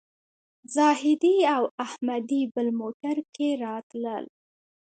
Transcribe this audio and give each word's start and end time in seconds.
زاهدي 0.75 1.35
او 1.55 1.63
احمدي 1.85 2.41
بل 2.53 2.67
موټر 2.81 3.15
کې 3.35 3.47
راتلل. 3.65 4.25